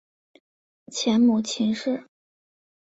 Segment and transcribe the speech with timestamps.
[0.91, 2.07] 前母秦氏。